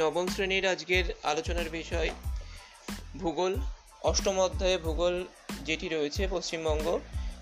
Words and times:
নবম 0.00 0.26
শ্রেণির 0.26 0.66
আজকের 0.66 1.04
আলোচনার 1.22 1.68
বিষয়, 1.70 2.10
ভূগোল। 3.18 3.52
অষ্টম 4.02 4.36
অধ্যায়ে 4.40 4.78
ভূগোল 4.78 5.26
যেটি 5.64 5.86
রয়েছে 5.88 6.22
পশ্চিমবঙ্গ, 6.30 6.86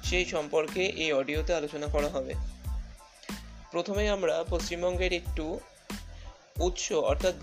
সেই 0.05 0.25
সম্পর্কে 0.25 0.83
এই 1.03 1.11
অডিওতে 1.13 1.53
আলোচনা 1.55 1.87
করা 1.87 2.09
হবে। 2.09 2.33
প্রথমে 3.73 4.03
আমরা 4.09 4.45
পশ্চিমবঙ্গের 4.51 5.13
একটু 5.13 5.45
উৎস, 6.61 6.93
অর্থাৎ 6.93 7.35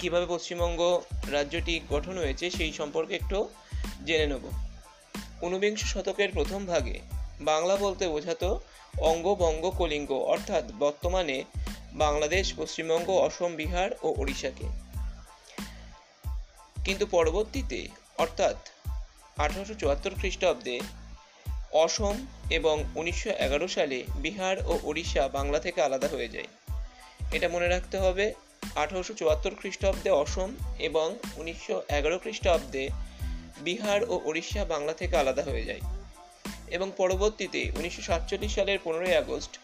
কীভাবে 0.00 0.26
পশ্চিমবঙ্গ 0.26 0.80
রাজ্যটি 1.30 1.74
গঠন 1.90 2.14
হয়েছে 2.18 2.46
সেই 2.50 2.72
সম্পর্কে 2.72 3.14
একটু 3.14 3.38
জেনে 4.06 4.26
নেব। 4.26 4.44
ঊনবিংশ 5.42 5.80
শতকের 5.92 6.30
প্রথম 6.32 6.60
ভাগে 6.66 6.96
বাংলা 7.40 7.74
বলতে 7.76 8.04
বোঝাতো 8.08 8.48
অঙ্গ 9.10 9.26
বঙ্গ 9.34 9.64
কলিঙ্গ, 9.70 10.10
অর্থাৎ 10.12 10.64
বর্তমানে 10.78 11.44
বাংলাদেশ, 11.92 12.52
পশ্চিমবঙ্গ, 12.56 13.10
অসম, 13.10 13.54
বিহার 13.54 13.90
ও 14.02 14.14
ওড়িশাকে। 14.16 14.64
কিন্তু 16.84 17.06
পরবর্তীতে, 17.06 17.88
অর্থাৎ 18.18 18.56
আঠারোশো 19.36 19.74
চুয়াত্তর 19.74 20.10
খ্রিস্টাব্দে, 20.18 20.80
অসম 21.72 22.26
এবং 22.50 22.84
উনিশশো 22.94 23.30
এগারো 23.30 23.68
সালে 23.68 24.04
বিহার 24.16 24.56
ও 24.66 24.78
ওড়িশা 24.82 25.28
বাংলা 25.28 25.58
থেকে 25.58 25.82
আলাদা 25.82 26.08
হয়ে 26.08 26.28
যায়। 26.28 26.46
এটা 27.32 27.48
মনে 27.48 27.68
রাখতে 27.68 27.98
হবে, 27.98 28.34
আঠারোশো 28.76 29.14
চুয়াত্তর 29.14 29.54
খ্রিস্টাব্দে 29.54 30.10
অসম 30.10 30.54
এবং 30.78 31.16
উনিশশো 31.36 31.82
এগারো 31.88 32.18
খ্রিস্টাব্দে 32.18 32.88
বিহার 33.60 34.10
ও 34.10 34.20
ওড়িশা 34.24 34.64
বাংলা 34.64 34.92
থেকে 34.92 35.16
আলাদা 35.16 35.42
হয়ে 35.42 35.64
যায়। 35.64 35.80
এবং 36.68 36.92
পরবর্তীতে, 36.96 37.72
উনিশশো 37.76 38.02
সাতচল্লিশ 38.02 38.54
সালের 38.54 38.78
পনেরোই 38.84 39.16
আগস্ট 39.16 39.58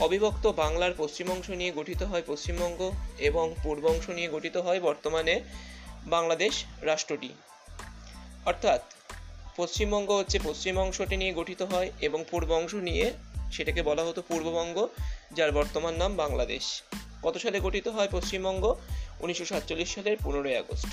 অবিভক্ত 0.00 0.46
বাংলার 0.46 0.92
পশ্চিম 0.96 1.30
অংশ 1.30 1.50
নিয়ে 1.50 1.72
গঠিত 1.72 2.02
হয় 2.02 2.22
পশ্চিমবঙ্গ 2.26 2.92
এবং 3.18 3.54
পূর্ব 3.62 3.86
অংশ 3.86 4.10
নিয়ে 4.10 4.28
গঠিত 4.28 4.56
হয় 4.56 4.80
বর্তমানে 4.80 5.40
বাংলাদেশ 6.06 6.64
রাষ্ট্রটি। 6.82 7.28
অর্থাৎ 8.46 8.80
পশ্চিমবঙ্গ 9.56 10.10
হচ্ছে 10.10 10.38
পশ্চিম 10.44 10.78
অংশটি 10.78 11.16
নিয়ে 11.16 11.32
গঠিত 11.32 11.62
হয় 11.62 11.92
এবং 12.00 12.24
পূর্ব 12.30 12.52
অংশ 12.52 12.74
নিয়ে 12.74 13.12
সেটাকে 13.52 13.82
বলা 13.82 14.04
হতো 14.04 14.22
পূর্ববঙ্গ, 14.22 14.88
যার 15.32 15.52
বর্তমান 15.52 15.94
নাম 15.94 16.16
বাংলাদেশ। 16.16 16.82
কত 17.22 17.36
সালে 17.36 17.60
গঠিত 17.60 17.88
হয় 17.88 18.08
পশ্চিমবঙ্গ? 18.10 18.80
উনিশশো 19.20 19.44
সাতচল্লিশ 19.44 19.94
সালের 19.94 20.16
পনেরোই 20.24 20.56
আগস্ট। 20.56 20.88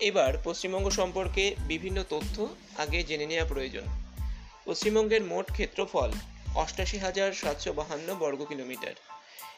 এবার 0.00 0.34
পশ্চিমবঙ্গ 0.44 0.90
সম্পর্কে 0.90 1.54
বিভিন্ন 1.68 2.04
তথ্য 2.10 2.48
আগে 2.78 3.02
জেনে 3.02 3.26
নেওয়া 3.26 3.44
প্রয়োজন। 3.44 3.82
পশ্চিমবঙ্গের 4.64 5.22
মোট 5.24 5.52
ক্ষেত্রফল 5.52 6.10
অষ্টাশি 6.56 6.98
হাজার 6.98 7.32
সাতশো 7.32 7.72
বাহান্ন 7.72 8.14
বর্গ 8.14 8.44
কিলোমিটার। 8.44 8.94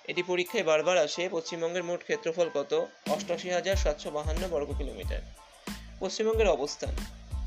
এটি 0.08 0.22
পরীক্ষায় 0.22 0.64
বারবার 0.64 0.98
আসে, 0.98 1.28
পশ্চিমবঙ্গের 1.28 1.84
মোট 1.84 2.02
ক্ষেত্রফল 2.02 2.48
কত? 2.54 2.86
অষ্টাশি 3.08 3.50
হাজার 3.50 3.76
সাতশো 3.76 4.10
বাহান্ন 4.10 4.48
বর্গ 4.48 4.78
কিলোমিটার। 4.78 5.20
পশ্চিমবঙ্গের 6.00 6.48
অবস্থান। 6.48 6.94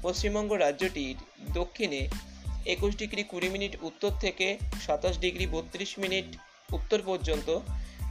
পশ্চিমবঙ্গ 0.01 0.53
রাজ্যটির 0.53 1.15
দক্ষিণে 1.53 2.09
একুশ 2.65 2.95
ডিগ্রি 2.95 3.23
কুড়ি 3.23 3.49
মিনিট, 3.49 3.77
উত্তর 3.81 4.11
থেকে 4.19 4.57
সাতাশ 4.85 5.17
ডিগ্রি 5.17 5.47
বত্রিশ 5.47 5.99
মিনিট, 5.99 6.25
উত্তর 6.73 7.01
পর্যন্ত 7.05 7.59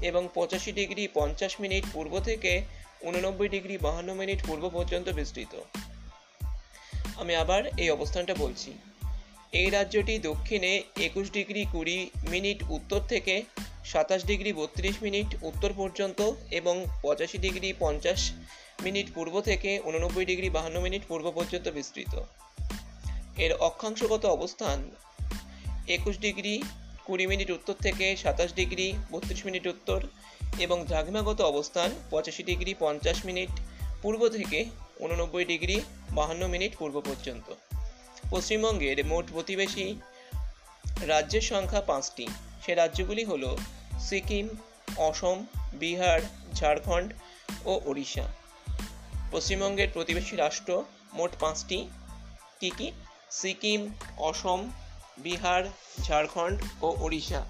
এবং 0.02 0.28
পঁচাশি 0.34 0.72
ডিগ্রি 0.72 1.08
পঞ্চাশ 1.14 1.60
মিনিট, 1.60 1.84
পূর্ব 1.92 2.20
থেকে 2.20 2.62
উননব্বই 3.00 3.48
ডিগ্রি 3.48 3.78
বাহান্ন 3.78 4.14
মিনিট, 4.14 4.46
পূর্ব 4.46 4.68
পর্যন্ত 4.68 5.08
বিস্তৃত। 5.08 5.60
আমি 7.16 7.34
আবার 7.34 7.62
এই 7.66 7.90
অবস্থানটা 7.90 8.34
বলছি। 8.38 8.72
এই 9.52 9.70
রাজ্যটি 9.70 10.18
দক্ষিণে 10.18 10.82
একুশ 10.96 11.26
ডিগ্রি 11.30 11.62
কুড়ি 11.72 11.98
মিনিট 12.30 12.58
উত্তর 12.68 13.00
থেকে 13.08 13.34
সাতাশ 13.84 14.22
ডিগ্রি 14.24 14.52
বত্রিশ 14.52 14.96
মিনিট 15.02 15.28
উত্তর 15.42 15.70
পর্যন্ত 15.72 16.20
এবং 16.50 16.74
পঁচাশি 17.02 17.38
ডিগ্রি 17.38 17.68
পঞ্চাশ 17.78 18.20
মিনিট 18.82 19.06
পূর্ব 19.14 19.40
থেকে 19.40 19.80
উননব্বই 19.84 20.24
ডিগ্রি 20.24 20.50
বাহান্ন 20.50 20.80
মিনিট 20.80 21.02
পূর্ব 21.08 21.26
পর্যন্ত 21.30 21.68
বিস্তৃত। 21.68 22.14
এর 23.36 23.52
অক্ষাংশগত 23.58 24.24
অবস্থান 24.26 24.78
একুশ 25.88 26.16
ডিগ্রি 26.18 26.62
কুড়ি 27.04 27.24
মিনিট 27.26 27.50
উত্তর 27.50 27.76
থেকে 27.82 28.16
সাতাশ 28.16 28.50
ডিগ্রি 28.54 28.86
বত্রিশ 29.12 29.40
মিনিট 29.46 29.64
উত্তর 29.66 30.00
এবং 30.58 30.78
দ্রাঘিমাগত 30.84 31.40
অবস্থান 31.40 31.90
পঁচাশি 32.10 32.42
ডিগ্রি 32.42 32.72
পঞ্চাশ 32.78 33.18
মিনিট 33.24 33.50
পূর্ব 34.02 34.28
থেকে 34.28 34.58
উননব্বই 35.00 35.44
ডিগ্রি 35.44 35.76
বাহান্ন 36.10 36.42
মিনিট 36.46 36.72
পূর্ব 36.78 36.96
পর্যন্ত। 37.00 37.48
পশ্চিমবঙ্গের 38.30 39.06
মোট 39.06 39.24
প্রতিবেশী 39.32 40.00
রাজ্যের 41.00 41.40
সংখ্যা 41.40 41.80
পাঁচটি। 41.80 42.28
সে 42.66 42.74
রাজ্যগুলি 42.74 43.24
হল 43.24 43.56
সিকিম, 44.00 44.48
অসম, 44.96 45.46
বিহার, 45.72 46.20
ঝাড়খণ্ড 46.54 47.12
ও 47.64 47.80
ওড়িশা। 47.84 48.32
পশ্চিমবঙ্গের 49.32 49.88
প্রতিবেশী 49.92 50.36
রাষ্ট্র 50.36 50.84
মোট 51.12 51.30
পাঁচটি। 51.40 51.88
কী 52.60 52.70
কী? 52.70 52.92
সিকিম, 53.30 53.94
অসম, 54.18 54.70
বিহার, 55.18 55.64
ঝাড়খণ্ড 56.02 56.62
ও 56.82 56.96
ওড়িশা। 57.00 57.44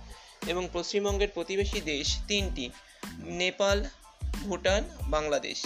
এবং 0.47 0.69
পশ্চিমবঙ্গের 0.73 1.29
প্রতিবেশী 1.35 1.81
দেশ 1.81 2.19
তিনটি, 2.29 2.71
নেপাল, 3.19 3.85
ভুটান, 4.23 4.85
বাংলাদেশ। 5.03 5.63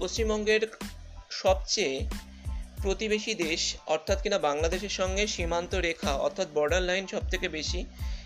পশ্চিমবঙ্গের 0.00 0.76
সবচেয়ে 1.30 2.08
প্রতিবেশী 2.86 3.34
দেশ, 3.34 3.76
অর্থাৎ 3.86 4.22
কিনা 4.22 4.38
বাংলাদেশের 4.38 4.88
সঙ্গে 4.88 5.26
সীমান্ত 5.26 5.74
রেখা, 5.74 6.12
অর্থাৎ 6.16 6.48
বর্ডার 6.54 6.82
লাইন 6.82 7.06
সব 7.06 7.30
থেকে 7.30 7.48
বেশি, 7.48 7.80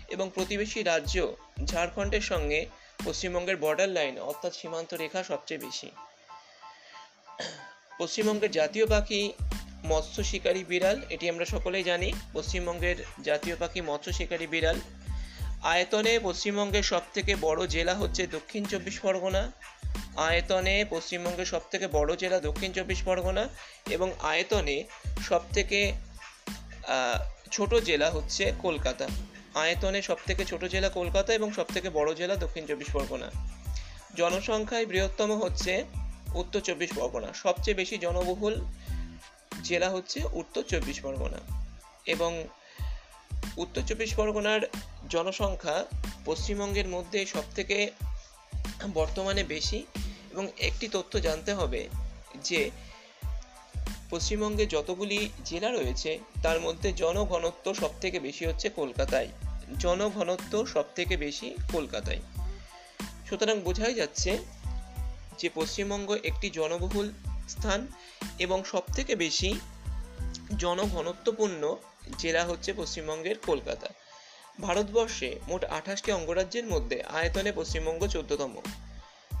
এবং 0.09 0.31
প্রতিবেশী 0.35 0.83
রাজ্য, 0.83 1.35
ঝাড়খণ্ডের 1.65 2.21
সঙ্গে 2.21 2.65
পশ্চিমবঙ্গের 3.05 3.57
বর্ডার 3.57 3.89
লাইন 3.89 4.19
অর্থাৎ 4.19 4.53
সীমান্ত 4.55 4.93
রেখা 4.93 5.23
সবচেয়ে 5.23 5.59
বেশি। 5.59 5.89
পশ্চিমবঙ্গের 7.99 8.51
জাতীয় 8.51 8.85
পাখি 8.85 9.33
মৎস্য 9.85 10.23
শিকারী 10.23 10.63
বিড়াল, 10.63 11.01
এটি 11.09 11.29
আমরা 11.29 11.45
সকলেই 11.45 11.83
জানি, 11.83 12.13
পশ্চিমবঙ্গের 12.33 12.95
জাতীয় 13.23 13.55
পাখি 13.59 13.81
মৎস্য 13.81 14.13
শিকারী 14.13 14.47
বিড়াল। 14.47 14.79
আয়তনে 15.63 16.19
পশ্চিমবঙ্গের 16.23 16.83
সব 16.83 17.01
থেকে 17.13 17.35
বড় 17.41 17.67
জেলা 17.67 17.93
হচ্ছে 17.93 18.27
দক্ষিণ 18.27 18.65
চব্বিশ 18.65 18.99
পরগনা। 18.99 19.51
আয়তনে 20.17 20.85
পশ্চিমবঙ্গের 20.89 21.45
সবথেকে 21.45 21.87
বড় 21.87 22.15
জেলা 22.15 22.39
দক্ষিণ 22.39 22.71
চব্বিশ 22.71 23.03
পরগনা 23.03 23.49
এবং 23.89 24.11
আয়তনে 24.19 24.83
সবথেকে 25.29 25.93
ছোট 27.51 27.75
জেলা 27.75 28.09
হচ্ছে 28.09 28.53
কলকাতা। 28.61 29.07
আয়তনে 29.55 30.01
সবথেকে 30.01 30.45
ছোট 30.45 30.65
জেলা 30.65 30.89
কলকাতা 30.89 31.33
এবং 31.33 31.51
সবথেকে 31.51 31.89
বড় 31.89 32.15
জেলা 32.15 32.35
দক্ষিণ 32.35 32.65
চব্বিশ 32.65 32.87
পরগনা। 32.93 33.31
জনসংখ্যায় 34.15 34.85
বৃহত্তম 34.85 35.41
হচ্ছে 35.41 35.83
উত্তর 36.33 36.59
চব্বিশ 36.59 36.91
পরগনা। 36.95 37.33
সবচেয়ে 37.33 37.75
বেশি 37.75 37.97
জনবহুল 37.97 38.65
জেলা 39.63 39.89
হচ্ছে 39.89 40.19
উত্তর 40.31 40.63
চব্বিশ 40.63 41.01
পরগনা 41.01 41.37
এবং 42.05 42.47
উত্তর 43.57 43.81
চব্বিশ 43.81 44.15
পরগনার 44.15 44.61
জনসংখ্যা 45.09 45.85
পশ্চিমবঙ্গের 46.25 46.87
মধ্যে 46.87 47.25
সবথেকে 47.25 47.91
বর্তমানে 48.93 49.43
বেশি 49.43 49.85
এবং 50.31 50.47
একটি 50.59 50.87
তথ্য 50.87 51.19
জানতে 51.19 51.53
হবে 51.53 51.89
যে 52.35 52.71
পশ্চিমবঙ্গে 54.09 54.65
যতগুলি 54.65 55.29
জেলা 55.45 55.71
রয়েছে, 55.71 56.19
তার 56.43 56.61
মধ্যে 56.61 56.93
জনঘনত্ব 56.93 57.73
সব 57.73 57.89
থেকে 58.01 58.19
বেশি 58.19 58.45
হচ্ছে 58.45 58.69
কলকাতায়। 58.69 59.27
জনঘনত্ব 59.79 60.65
সব 60.65 60.83
থেকে 60.95 61.17
বেশি 61.17 61.55
কলকাতায়। 61.71 62.19
সুতরাং 63.29 63.59
বোঝাই 63.59 63.93
যাচ্ছে 63.93 64.37
যে 65.37 65.49
পশ্চিমবঙ্গ 65.53 66.17
একটি 66.23 66.49
জনবহুল 66.49 67.13
স্থান 67.49 67.87
এবং 68.39 68.63
সব 68.63 68.81
থেকে 68.95 69.15
বেশি 69.15 69.59
জনঘনত্বপূর্ণ 70.57 71.75
জেলা 72.17 72.45
হচ্ছে 72.45 72.73
পশ্চিমবঙ্গের 72.73 73.35
কলকাতা। 73.39 73.87
ভারতবর্ষে 74.61 75.29
মোট 75.47 75.63
আঠাশটি 75.63 76.09
অঙ্গরাজ্যের 76.11 76.65
মধ্যে 76.65 76.97
আয়তনে 77.17 77.51
পশ্চিমবঙ্গ 77.55 78.01
চোদ্দতম। 78.07 78.53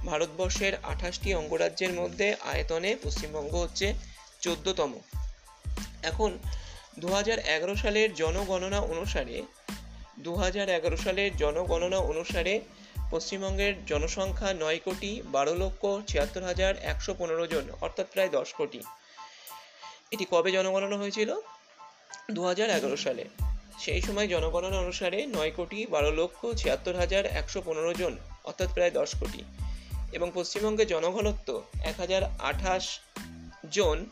ভারতবর্ষের 0.05 0.73
আঠাশটি 0.83 1.29
অঙ্গরাজ্যের 1.33 1.93
মধ্যে 1.93 2.27
আয়তনে 2.33 2.95
পশ্চিমবঙ্গ 3.03 3.55
হচ্ছে 3.55 3.87
চোদ্দতম। 4.41 4.91
এখন 6.03 6.29
দু 6.99 7.07
এগারো 7.55 7.75
সালের 7.75 8.09
জনগণনা 8.13 8.79
অনুসারে 8.93 9.37
দু 10.19 10.31
এগারো 10.77 10.97
সালের 10.97 11.37
জনগণনা 11.37 11.99
অনুসারে 12.11 12.53
পশ্চিমবঙ্গের 13.11 13.73
জনসংখ্যা 13.85 14.49
নয় 14.53 14.79
কোটি 14.85 15.11
বারো 15.25 15.53
লক্ষ 15.55 15.81
ছিয়াত্তর 16.09 16.43
হাজার 16.43 16.73
একশো 16.91 17.11
পনেরো 17.19 17.45
জন, 17.47 17.65
অর্থাৎ 17.81 18.07
প্রায় 18.13 18.29
দশ 18.29 18.49
কোটি। 18.53 18.81
এটি 20.11 20.25
কবে 20.31 20.49
জনগণনা 20.51 20.97
হয়েছিল? 20.97 21.29
দু 22.31 22.41
সালে। 22.97 23.25
সেই 23.81 24.01
সময় 24.01 24.27
জনগণনা 24.27 24.77
অনুসারে 24.77 25.25
নয় 25.25 25.51
কোটি 25.51 25.85
বারো 25.85 26.11
লক্ষ 26.11 26.47
ছিয়াত্তর 26.57 26.95
হাজার 26.95 27.25
একশো 27.25 27.61
পনেরো 27.65 27.93
জন, 27.93 28.17
অর্থাৎ 28.43 28.73
প্রায় 28.73 28.91
দশ 28.91 29.15
কোটি। 29.15 29.43
এবং 30.11 30.31
পশ্চিমবঙ্গে 30.33 30.85
জনঘনত্ব 30.85 31.63
এক 31.83 31.99
হাজার 31.99 32.21
আঠাশ 32.39 32.99
জন 33.71 34.05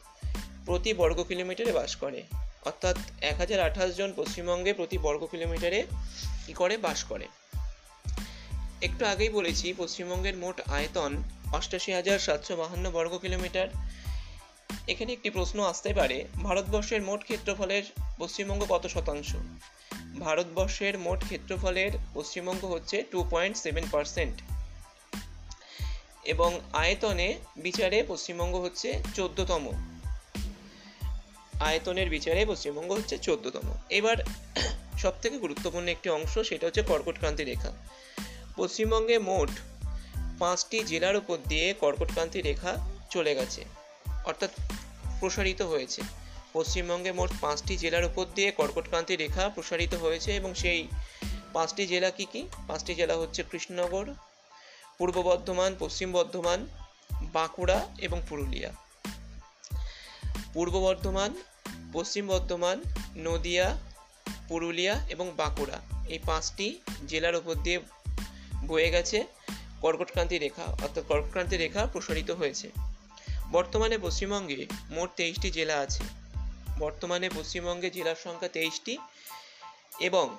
প্রতি 0.65 0.93
বর্গ 0.93 1.23
কিলোমিটারে 1.23 1.71
বাস 1.71 1.95
করে। 1.95 2.23
অর্থাৎ 2.65 2.97
এক 3.21 3.37
হাজার 3.37 3.59
আঠাশ 3.59 3.95
জন 3.95 4.13
পশ্চিমবঙ্গে 4.15 4.73
প্রতি 4.73 4.97
বর্গ 4.97 5.25
কিলোমিটারে 5.25 5.85
কী 6.47 6.53
করে? 6.53 6.77
বাস 6.77 7.03
করে। 7.03 7.27
একটু 8.81 9.05
আগেই 9.05 9.29
বলেছি, 9.29 9.73
পশ্চিমবঙ্গের 9.77 10.37
মোট 10.37 10.61
আয়তন 10.67 11.23
অষ্টাশি 11.53 11.93
হাজার 11.93 12.19
সাতশো 12.19 12.55
বাহান্ন 12.55 12.91
বর্গ 12.91 13.17
কিলোমিটার। 13.17 13.67
এখানে 14.91 15.13
একটি 15.13 15.29
প্রশ্ন 15.29 15.57
আসতে 15.63 15.93
পারে, 15.93 16.17
ভারতবর্ষের 16.43 17.01
মোট 17.01 17.21
ক্ষেত্রফলের 17.23 17.83
পশ্চিমবঙ্গ 18.17 18.65
কত 18.69 18.87
শতাংশ? 18.87 19.29
ভারতবর্ষের 20.19 20.99
মোট 20.99 21.19
ক্ষেত্রফলের 21.23 21.91
পশ্চিমবঙ্গ 22.13 22.65
হচ্ছে 22.65 23.03
টু 23.11 23.19
পয়েন্ট 23.29 23.57
সেভেন 23.57 23.85
পার্সেন্ট 23.91 24.35
এবং 26.23 26.59
আয়তনে 26.73 27.27
বিচারে 27.57 28.03
পশ্চিমবঙ্গ 28.07 28.55
হচ্ছে 28.55 28.99
চোদ্দতম। 29.15 29.63
আয়তনের 31.59 32.09
বিচারে 32.09 32.45
পশ্চিমবঙ্গ 32.45 32.91
হচ্ছে 32.91 33.17
চোদ্দতম। 33.17 33.67
এবার 33.89 34.17
সব 34.97 35.13
থেকে 35.21 35.37
গুরুত্বপূর্ণ 35.37 35.87
একটি 35.87 36.09
অংশ, 36.09 36.33
সেটা 36.39 36.67
হচ্ছে 36.67 36.81
কর্কটক্রান্তি 36.81 37.43
রেখা। 37.43 37.71
পশ্চিমবঙ্গে 38.55 39.17
মোট 39.19 39.49
পাঁচটি 40.39 40.77
জেলার 40.83 41.15
উপর 41.15 41.37
দিয়ে 41.47 41.73
কর্কটক্রান্তি 41.73 42.41
রেখা 42.41 42.71
চলে 43.09 43.35
গেছে। 43.35 43.78
অর্থাৎ 44.29 44.51
প্রসারিত 45.19 45.61
হয়েছে। 45.61 46.01
পশ্চিমবঙ্গে 46.53 47.11
মোট 47.11 47.31
পাঁচটি 47.41 47.73
জেলার 47.77 48.05
উপর 48.05 48.25
দিয়ে 48.35 48.49
কর্কটক্রান্তি 48.51 49.15
রেখা 49.15 49.43
প্রসারিত 49.49 49.93
হয়েছে 49.93 50.35
এবং 50.35 50.51
সেই 50.53 50.87
পাঁচটি 51.53 51.83
জেলা 51.87 52.09
কি 52.09 52.25
কি? 52.25 52.41
পাঁচটি 52.67 52.95
জেলা 52.95 53.15
হচ্ছে 53.15 53.43
কৃষ্ণনগর, 53.51 54.05
পূর্ব 54.97 55.21
বর্ধমান, 55.21 55.75
পশ্চিম 55.79 56.11
বর্ধমান, 56.11 56.59
বাঁকুড়া 57.33 57.79
এবং 57.97 58.21
পুরুলিয়া। 58.29 58.71
পূর্ব 60.53 60.73
বর্ধমান, 60.79 61.31
পশ্চিম 61.93 62.27
বর্ধমান, 62.27 62.77
নদিয়া, 63.17 63.67
পুরুলিয়া 64.47 64.95
এবং 65.09 65.27
বাঁকুড়া 65.37 65.77
এই 66.09 66.19
পাঁচটি 66.25 66.67
জেলার 67.07 67.35
উপর 67.35 67.55
দিয়ে 67.55 67.79
বয়ে 68.67 68.89
গেছে 68.89 69.17
কর্কটক্রান্তি 69.81 70.37
রেখা। 70.37 70.65
অর্থাৎ 70.83 71.03
কর্কটক্রান্তি 71.07 71.57
রেখা 71.57 71.81
প্রসারিত 71.93 72.29
হয়েছে। 72.31 72.67
বর্তমানে 73.51 73.97
পশ্চিমবঙ্গে 73.97 74.65
মোট 74.89 75.09
তেইশটি 75.15 75.51
জেলা 75.51 75.77
আছে। 75.77 76.03
বর্তমানে 76.79 77.29
পশ্চিমবঙ্গে 77.29 77.89
জেলার 77.89 78.15
সংখ্যা 78.23 78.49
তেইশটি 78.49 78.97
এবং 79.99 80.37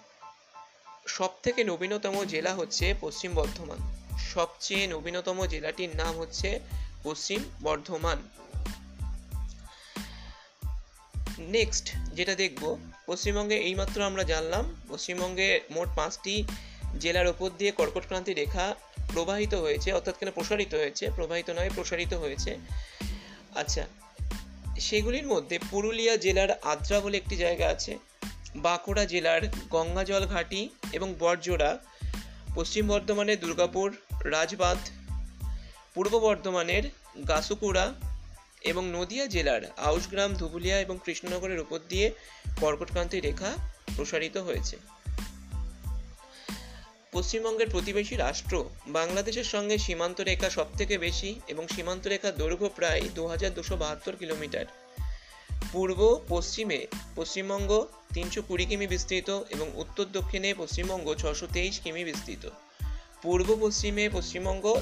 সব 1.07 1.29
থেকে 1.43 1.65
নবীনতম 1.65 2.25
জেলা 2.25 2.55
হচ্ছে 2.55 2.95
পশ্চিম 3.01 3.35
বর্ধমান। 3.35 3.79
সবচেয়ে 4.35 4.87
নবীনতম 4.87 5.47
জেলাটির 5.47 5.97
নাম 5.97 6.19
হচ্ছে 6.19 6.61
পশ্চিম 7.03 7.45
বর্ধমান। 7.63 8.29
নেক্সট 11.39 11.91
যেটা 12.15 12.35
দেখব, 12.35 12.79
পশ্চিমবঙ্গে 13.07 13.57
এইমাত্র 13.57 14.03
আমরা 14.03 14.23
জানলাম, 14.23 14.77
পশ্চিমবঙ্গে 14.89 15.61
মোট 15.71 15.89
পাঁচটি 15.97 16.45
জেলার 17.01 17.27
ওপর 17.27 17.51
দিয়ে 17.51 17.71
কর্কটক্রান্তি 17.71 18.35
রেখা 18.35 18.75
প্রবাহিত 19.13 19.55
হয়েছে, 19.55 19.93
অর্থাৎ 19.93 20.19
কেন 20.19 20.31
প্রসারিত 20.31 20.75
হয়েছে? 20.75 21.11
প্রবাহিত 21.17 21.51
নয়, 21.51 21.71
প্রসারিত 21.75 22.15
হয়েছে। 22.15 22.59
আচ্ছা 23.55 23.87
সেগুলির 24.81 25.27
মধ্যে 25.27 25.59
পুরুলিয়া 25.71 26.17
জেলার 26.17 26.51
আদ্রা 26.51 27.01
বলে 27.01 27.17
একটি 27.17 27.37
জায়গা 27.37 27.69
আছে, 27.69 27.99
বাঁকুড়া 28.57 29.05
জেলার 29.05 29.43
গঙ্গাজল 29.71 30.27
ঘাটি 30.27 30.69
এবং 30.93 31.15
বরজোড়া, 31.19 31.79
পশ্চিম 32.55 32.89
বর্ধমানের 32.89 33.41
দুর্গাপুর, 33.41 33.97
রাজবাঁধ, 34.25 34.79
পূর্ব 35.95 36.19
বর্ধমানের 36.19 36.83
গাসুকুড়া 37.29 37.95
এবং 38.61 38.91
নদিয়া 38.91 39.27
জেলার 39.27 39.63
আউশগ্রাম 39.77 40.35
ধুবুলিয়া 40.35 40.81
এবং 40.81 40.99
কৃষ্ণনগরের 41.05 41.61
উপর 41.61 41.79
দিয়ে 41.89 42.13
কর্কটক্রান্তি 42.61 43.21
রেখা 43.21 43.57
প্রসারিত 43.97 44.37
হয়েছে। 44.37 45.00
পশ্চিমবঙ্গের 47.13 47.69
প্রতিবেশী 47.71 48.17
রাষ্ট্র। 48.17 48.65
বাংলাদেশের 48.87 49.45
সঙ্গে 49.45 49.79
সীমান্ত 49.79 50.21
রেখা 50.21 50.51
সব 50.51 50.67
থেকে 50.79 50.99
বেশি 50.99 51.41
এবং 51.49 51.69
সীমান্ত 51.69 52.07
রেখার 52.07 52.37
দৈর্ঘ্য 52.37 52.69
প্রায় 52.69 53.03
দু 53.15 53.27
হাজার 53.27 53.55
দুশো 53.55 53.77
বাহাত্তর 53.77 54.17
কিলোমিটার। 54.17 54.65
পূর্ব, 55.73 56.25
পশ্চিমে 56.29 56.87
পশ্চিমবঙ্গ 57.17 57.87
তিনশো 58.15 58.43
কুড়ি 58.43 58.65
কিমি 58.65 58.87
বিস্তৃত 58.87 59.41
এবং 59.51 59.71
উত্তর 59.75 60.05
দক্ষিণে 60.05 60.55
পশ্চিমবঙ্গ 60.55 61.15
ছশো 61.15 61.47
তেইশ 61.47 61.81
কিমি 61.81 62.05
বিস্তৃত। 62.05 62.49
পূর্ব, 63.23 63.57
পশ্চিমে 63.61 64.09
পশ্চিমবঙ্গ 64.13 64.81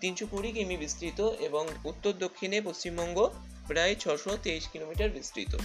তিনশো 0.00 0.26
কুড়ি 0.26 0.52
কিমি 0.52 0.76
বিস্তৃত 0.76 1.20
এবং 1.20 1.68
উত্তর 1.84 2.12
দক্ষিণে 2.12 2.60
পশ্চিমবঙ্গ 2.60 3.30
প্রায় 3.66 3.94
ছশো 3.94 4.36
তেইশ 4.42 4.68
কিলোমিটার 4.68 5.10
বিস্তৃত। 5.10 5.56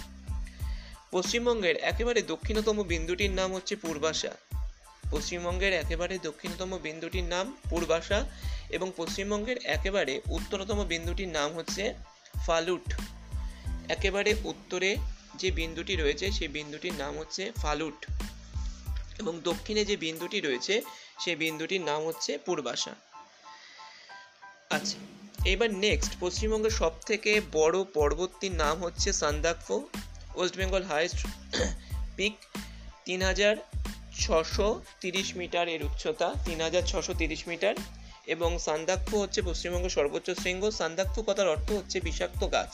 পশ্চিমবঙ্গের 1.11 1.75
একেবারে 1.77 2.21
দক্ষিণতম 2.21 2.83
বিন্দুটির 2.83 3.31
নাম 3.31 3.53
হচ্ছে 3.53 3.75
পূর্বাশা। 3.75 4.46
পশ্চিমবঙ্গের 5.11 5.73
একেবারে 5.73 6.15
দক্ষিণতম 6.17 6.77
বিন্দুটির 6.77 7.23
নাম 7.23 7.45
পূর্বাশা 7.69 8.25
এবং 8.69 8.91
পশ্চিমবঙ্গের 8.97 9.57
একেবারে 9.65 10.21
উত্তরতম 10.29 10.83
বিন্দুটির 10.83 11.27
নাম 11.27 11.49
হচ্ছে 11.53 11.93
ফালুট। 12.45 12.93
একেবারে 13.89 14.35
উত্তরে 14.43 14.97
যে 15.35 15.51
বিন্দুটি 15.51 15.95
রয়েছে, 15.95 16.31
সেই 16.31 16.47
বিন্দুটির 16.47 16.93
নাম 16.93 17.17
হচ্ছে 17.17 17.51
ফালুট 17.51 18.05
এবং 19.19 19.39
দক্ষিণে 19.43 19.85
যে 19.85 19.95
বিন্দুটি 19.97 20.39
রয়েছে, 20.41 20.81
সেই 21.19 21.35
বিন্দুটির 21.35 21.81
নাম 21.81 22.05
হচ্ছে 22.05 22.37
পূর্বাশা। 22.37 22.95
আচ্ছা 24.69 24.97
এবার 25.45 25.69
নেক্সট 25.73 26.11
পশ্চিমবঙ্গের 26.19 26.71
সব 26.71 26.91
থেকে 27.05 27.41
বড় 27.51 27.83
পর্বতটির 27.93 28.51
নাম 28.51 28.83
হচ্ছে 28.83 29.13
Sandakphu. 29.13 29.87
West 30.35 30.57
Bengal 30.57 30.83
highest 30.83 31.27
peak 32.15 32.33
তিন 33.05 33.21
হাজার 33.21 33.55
ছশো 34.23 34.67
তিরিশ 35.01 35.27
মিটার 35.39 35.65
এর 35.67 35.81
উচ্চতা, 35.83 36.27
তিন 36.45 36.61
হাজার 36.61 36.83
ছশো 36.91 37.13
তিরিশ 37.13 37.41
মিটার 37.47 37.75
এবং 38.33 38.49
সান্দাকফু 38.59 39.15
হচ্ছে 39.23 39.39
পশ্চিমবঙ্গের 39.41 39.89
সর্বোচ্চ 39.89 40.27
শৃঙ্গ। 40.41 40.63
সান্দাকফু 40.79 41.19
কথার 41.23 41.47
অর্থ 41.47 41.67
হচ্ছে 41.71 41.97
বিষাক্ত 41.99 42.41
গাছ। 42.55 42.73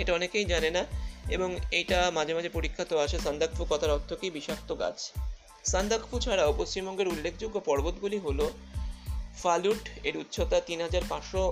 এটা 0.00 0.10
অনেকেই 0.14 0.44
জানে 0.44 0.70
না 0.70 0.82
এবং 1.28 1.48
এটা 1.70 1.98
মাঝে 2.10 2.34
মাঝে 2.34 2.48
পরীক্ষাতেও 2.48 2.98
আসে, 2.98 3.18
সান্দাকফু 3.18 3.62
কথার 3.70 3.90
অর্থ 3.90 4.10
কি? 4.20 4.26
বিষাক্ত 4.30 4.70
গাছ। 4.82 4.98
সান্দাকফু 5.64 6.14
ছাড়াও 6.18 6.52
পশ্চিমবঙ্গের 6.52 7.08
উল্লেখযোগ্য 7.08 7.56
পর্বতগুলি 7.60 8.18
হল 8.18 8.40
ফালুট, 9.42 9.82
এর 10.08 10.14
উচ্চতা 10.16 10.58
তিন 10.60 10.78
হাজার 10.80 11.04
পাঁচশো 11.08 11.42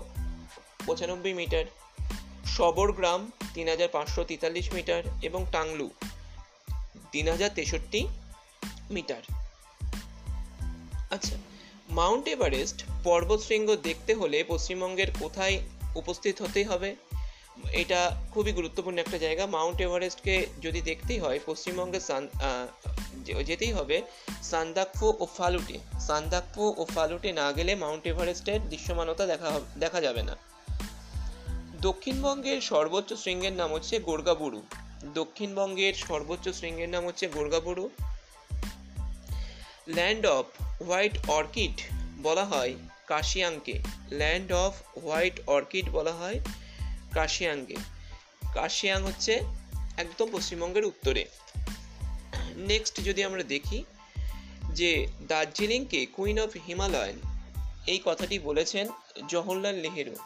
পঁচানব্বই 0.86 1.34
মিটার 1.40 1.66
সবরগ্রাম 2.56 3.20
তিন 3.54 3.66
হাজার 3.68 3.88
পাঁচশো 3.88 4.20
তেতাল্লিশ 4.24 4.66
মিটার 4.72 5.02
এবং 5.22 5.40
টাংলু 5.52 5.88
তিন 7.12 7.26
হাজার 7.28 7.50
তেষট্টি 7.54 8.00
মিটার। 8.90 9.22
আচ্ছা 11.10 11.36
মাউন্ট 11.88 12.28
এভারেস্ট 12.28 12.84
পর্বতশৃঙ্গ 13.04 13.76
দেখতে 13.76 14.14
হলে 14.14 14.44
পশ্চিমবঙ্গের 14.48 15.06
কোথায় 15.18 15.58
উপস্থিত 15.94 16.42
হতেই 16.42 16.64
হবে? 16.64 16.96
এটা 17.72 18.16
খুবই 18.30 18.52
গুরুত্বপূর্ণ 18.52 18.98
একটা 18.98 19.18
জায়গা। 19.18 19.46
মাউন্ট 19.46 19.80
এভারেস্টকে 19.80 20.46
যদি 20.62 20.80
দেখতেই 20.80 21.18
হয় 21.18 21.40
পশ্চিমবঙ্গের 21.46 22.00
সান 22.00 22.28
যেতেই 23.44 23.72
হবে, 23.72 24.02
সান্দাকফু 24.42 25.12
ও 25.20 25.26
ফালুটে। 25.36 25.78
সান্দাকফু 26.00 26.74
ও 26.76 26.84
ফালুটে 26.84 27.32
না 27.32 27.52
গেলে 27.52 27.74
মাউন্ট 27.74 28.06
এভারেস্টের 28.06 28.68
দৃশ্যমানতা 28.68 29.26
দেখা 29.26 29.60
দেখা 29.78 30.00
যাবে 30.00 30.22
না। 30.22 30.36
দক্ষিণবঙ্গের 31.80 32.60
সর্বোচ্চ 32.60 33.12
শৃঙ্গের 33.12 33.52
নাম 33.52 33.72
হচ্ছে 33.72 33.98
গোর্গাবুরু। 33.98 34.62
দক্ষিণবঙ্গের 35.14 35.94
সর্বোচ্চ 35.94 36.48
শৃঙ্গের 36.48 36.88
নাম 36.88 37.06
হচ্ছে 37.06 37.28
Gorgaburu. 37.28 37.90
Land 39.88 40.26
of 40.26 40.46
white 40.82 41.18
orchid 41.28 41.80
বলা 42.22 42.44
হয় 42.44 42.74
কাশিয়াংকে। 43.06 43.82
ল্যান্ড 44.10 44.52
অফ 44.52 44.98
হোয়াইট 44.98 45.40
অর্কিড 45.46 45.90
বলা 45.90 46.12
হয় 46.12 46.40
কাশিয়াংকে। 47.12 47.76
কাশিয়াং 48.54 49.02
হচ্ছে 49.02 49.40
একদম 49.96 50.28
পশ্চিমবঙ্গের 50.32 50.84
উত্তরে। 50.84 51.24
নেক্সট 52.56 52.96
যদি 52.96 53.24
আমরা 53.24 53.42
দেখি 53.42 53.84
যে 54.70 55.06
দার্জিলিংকে 55.28 56.06
কুইন 56.06 56.38
অফ 56.38 56.50
হিমালয়ান 56.68 57.16
এই 57.86 58.00
কথাটি 58.04 58.38
বলেছেন 58.38 58.88
Jawaharlal 59.28 59.76
Nehru. 59.80 60.16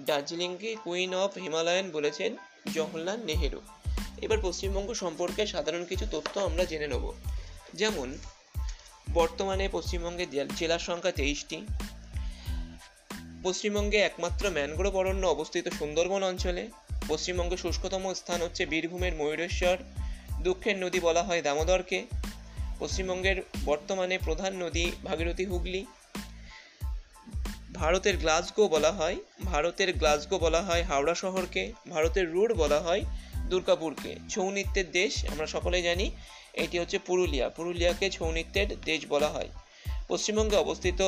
দার্জিলিংকে 0.00 0.76
queen 0.84 1.14
of 1.14 1.38
Himalayan 1.38 1.90
বলেছেন 1.90 2.36
জওহরলাল 2.74 3.24
নেহেরু। 3.24 3.60
এবার 4.22 4.38
পশ্চিমবঙ্গ 4.42 4.92
সম্পর্কে 4.92 5.46
সাধারণ 5.46 5.84
কিছু 5.84 6.06
তথ্য 6.10 6.40
আমরা 6.40 6.64
জেনে 6.64 6.88
নেব। 6.88 7.12
যেমন 7.74 8.18
বর্তমানে 9.14 9.68
পশ্চিমবঙ্গের 9.72 10.48
জেলার 10.56 10.78
সংখ্যা 10.78 11.12
তেইশটি। 11.12 11.66
পশ্চিমবঙ্গে 13.42 13.96
একমাত্র 13.96 14.50
ম্যানগ্রোভ 14.50 14.96
অরণ্য 14.96 15.26
অবস্থিত 15.26 15.68
সুন্দরবন 15.68 16.22
অঞ্চলে। 16.22 16.70
পশ্চিমবঙ্গের 17.08 17.58
শুষ্কতম 17.58 18.14
স্থান 18.14 18.42
হচ্ছে 18.42 18.66
বীরভূমের 18.66 19.14
ময়ূরেশ্বর। 19.14 19.76
দুঃখের 20.42 20.76
নদী 20.78 21.00
বলা 21.00 21.22
হয় 21.22 21.42
দামোদরকে। 21.42 22.06
পশ্চিমবঙ্গের 22.78 23.42
বর্তমানে 23.64 24.18
প্রধান 24.18 24.62
নদী 24.62 24.90
ভাগীরথী 25.04 25.44
হুগলি। 25.44 25.86
ভারতের 27.74 28.16
গ্লাসগো 28.16 28.68
বলা 28.68 28.92
হয়, 28.92 29.16
ভারতের 29.44 29.92
গ্লাসগো 29.92 30.38
বলা 30.38 30.62
হয় 30.62 30.82
হাওড়া 30.82 31.14
শহরকে। 31.14 31.72
ভারতের 31.90 32.32
রুড 32.32 32.52
বলা 32.52 32.80
হয় 32.80 33.04
দুর্গাপুরকে, 33.52 34.10
ছৌ 34.32 34.46
নৃত্যের 34.56 34.88
দেশ 34.98 35.12
আমরা 35.32 35.46
সকলে 35.46 35.78
জানি, 35.88 36.06
এটি 36.64 36.76
হচ্ছে 36.78 36.98
পুরুলিয়া। 37.08 37.46
পুরুলিয়াকে 37.56 38.06
ছৌ 38.16 38.28
নৃত্যের 38.36 38.68
দেশ 38.84 39.00
বলা 39.12 39.28
হয়। 39.34 39.50
পশ্চিমবঙ্গে 40.08 40.56
অবস্থিত 40.64 41.00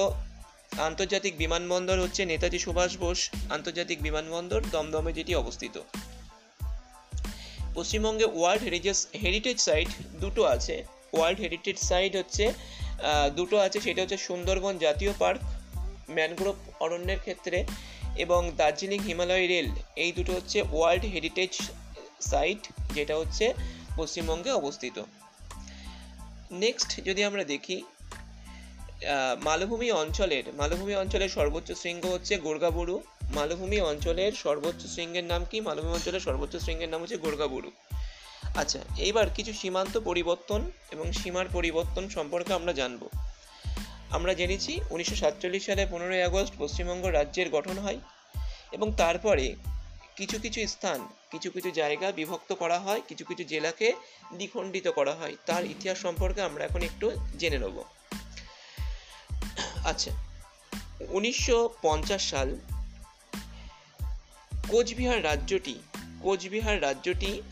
আন্তর্জাতিক 0.89 1.35
বিমানবন্দর 1.43 2.03
হচ্ছে 2.05 2.23
নেতাজি 2.25 2.59
সুভাষ 2.59 2.93
বোস 2.97 3.21
আন্তর্জাতিক 3.51 3.99
বিমানবন্দর 4.03 4.61
দমদমে 4.73 5.13
যেটি 5.19 5.33
অবস্থিত। 5.43 5.75
পশ্চিমবঙ্গে 7.75 8.27
ওয়ার্ল্ড 8.35 8.63
হেরিটেজ 8.65 8.99
হেরিটেজ 9.23 9.59
সাইট 9.61 9.91
দুটো 10.21 10.43
আছে। 10.55 10.77
ওয়ার্ল্ড 11.13 11.39
হেরিটেজ 11.41 11.79
সাইট 11.91 12.13
হচ্ছে 12.17 12.45
দুটো 13.37 13.57
আছে, 13.67 13.79
সেটা 13.81 14.01
হচ্ছে 14.03 14.19
সুন্দরবন 14.29 14.75
জাতীয় 14.79 15.13
পার্ক, 15.19 15.43
ম্যানগ্রোভ 16.17 16.57
অরণ্যের 16.83 17.21
ক্ষেত্রে, 17.25 17.59
এবং 18.25 18.41
দার্জিলিং 18.57 19.01
হিমালয় 19.09 19.47
রেল, 19.53 19.69
এই 19.97 20.11
দুটো 20.13 20.33
হচ্ছে 20.33 20.59
ওয়ার্ল্ড 20.73 21.05
হেরিটেজ 21.05 21.53
সাইট 22.23 22.63
যেটা 22.95 23.15
হচ্ছে 23.17 23.55
পশ্চিমবঙ্গে 23.97 24.51
অবস্থিত। 24.51 24.97
নেক্সট 26.53 26.91
যদি 27.05 27.25
আমরা 27.25 27.45
দেখি 27.45 27.77
মালভূমি 29.45 29.89
অঞ্চলের 29.93 30.45
মালভূমি 30.55 30.95
অঞ্চলের 30.95 31.29
সর্বোচ্চ 31.29 31.73
শৃঙ্গ 31.73 32.07
হচ্ছে 32.07 32.35
গোর্গাবুরু 32.37 32.97
মালভূমি 33.35 33.79
অঞ্চলের 33.81 34.33
সর্বোচ্চ 34.33 34.83
শৃঙ্গের 34.87 35.25
নাম 35.25 35.45
কি? 35.51 35.61
মালভূমি 35.61 35.95
অঞ্চলের 35.95 36.21
সর্বোচ্চ 36.21 36.57
শৃঙ্গের 36.57 36.89
নাম 36.89 37.01
হচ্ছে 37.03 37.17
গোর্গাবুরু 37.17 37.71
আচ্ছা 38.57 38.81
এইবার 38.97 39.27
কিছু 39.35 39.53
সীমান্ত 39.53 39.95
পরিবর্তন 39.99 40.61
এবং 40.91 41.13
সীমার 41.13 41.47
পরিবর্তন 41.53 42.05
সম্পর্কে 42.09 42.53
আমরা 42.53 42.73
জানব। 42.73 43.03
আমরা 44.11 44.33
জেনেছি 44.35 44.73
উনিশশো 44.91 45.17
সাতচল্লিশ 45.17 45.63
সালে 45.67 45.83
পনেরোই 45.91 46.23
আগস্ট 46.23 46.55
পশ্চিমবঙ্গ 46.59 47.05
রাজ্যের 47.07 47.49
গঠন 47.51 47.77
হয় 47.79 47.99
এবং 48.73 48.89
তারপরে 48.97 49.47
কিছু 50.17 50.37
কিছু 50.39 50.61
স্থান 50.69 51.01
কিছু 51.33 51.51
কিছু 51.51 51.71
জায়গা 51.71 52.13
বিভক্ত 52.13 52.53
করা 52.53 52.79
হয়, 52.79 53.03
কিছু 53.09 53.25
কিছু 53.25 53.45
জেলাকে 53.45 53.89
দ্বিখণ্ডিত 54.35 54.89
করা 54.89 55.15
হয়। 55.15 55.37
তার 55.47 55.65
ইতিহাস 55.65 55.99
সম্পর্কে 55.99 56.41
আমরা 56.43 56.65
এখন 56.65 56.83
একটু 56.83 57.11
জেনে 57.39 57.59
নেব। 57.59 57.77
আচ্ছা 59.85 60.11
উনিশশো 61.09 61.59
পঞ্চাশ 61.83 62.31
সাল 62.31 62.49
কোচবিহার 64.69 65.25
রাজ্যটি 65.25 65.75
কোচবিহার 66.23 66.83
রাজ্যটি 66.83 67.43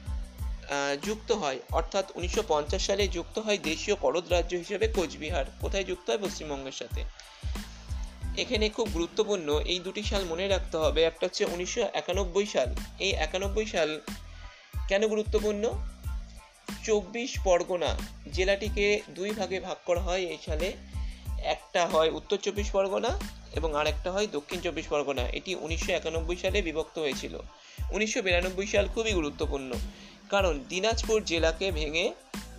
যুক্ত 1.03 1.33
হয়, 1.33 1.59
অর্থাৎ 1.73 2.07
উনিশশো 2.15 2.43
পঞ্চাশ 2.49 2.87
সালে 2.87 3.09
যুক্ত 3.09 3.39
হয় 3.39 3.59
দেশীয় 3.59 3.97
করদ 3.97 4.25
রাজ্য 4.29 4.57
হিসেবে 4.57 4.89
কোচবিহার। 4.89 5.45
কোথায় 5.61 5.85
যুক্ত 5.85 6.11
হয়? 6.11 6.19
পশ্চিমবঙ্গের 6.19 6.73
সাথে। 6.73 7.05
এখানে 8.37 8.69
খুব 8.69 8.89
গুরুত্বপূর্ণ 8.89 9.61
এই 9.65 9.79
দুটি 9.79 10.03
সাল 10.03 10.25
মনে 10.25 10.49
রাখতে 10.49 10.77
হবে। 10.77 11.03
একটা 11.03 11.27
হচ্ছে 11.27 11.45
উনিশশো 11.45 11.89
একানব্বই 11.93 12.47
সাল। 12.47 12.75
এই 12.99 13.11
একানব্বই 13.11 13.67
সাল 13.67 14.01
কেন 14.89 15.07
গুরুত্বপূর্ণ? 15.07 15.71
চব্বিশ 16.87 17.39
পরগনা 17.45 17.97
জেলাটিকে 18.33 19.01
দুই 19.11 19.31
ভাগে 19.31 19.61
ভাগ 19.61 19.77
করা 19.87 20.01
হয় 20.01 20.21
এই 20.21 20.39
সালে। 20.47 20.73
একটা 21.43 21.87
হয় 21.87 22.11
উত্তর 22.11 22.37
চব্বিশ 22.37 22.71
পরগনা 22.71 23.19
এবং 23.53 23.77
আরেকটা 23.77 24.13
হয় 24.13 24.27
দক্ষিণ 24.27 24.61
চব্বিশ 24.61 24.87
পরগনা। 24.87 25.29
এটি 25.29 25.55
উনিশশো 25.55 25.93
একানব্বই 25.93 26.37
সালে 26.37 26.63
বিভক্ত 26.63 26.99
হয়েছিল। 26.99 27.39
উনিশশো 27.91 28.23
বিরানব্বই 28.23 28.67
সাল 28.67 28.89
খুবই 28.95 29.13
গুরুত্বপূর্ণ। 29.13 29.73
কারণ 30.29 30.65
দিনাজপুর 30.69 31.25
জেলাকে 31.25 31.73
ভেঙে 31.73 32.15